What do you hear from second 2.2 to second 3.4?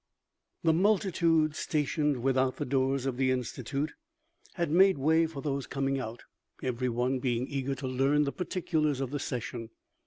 without the doors of the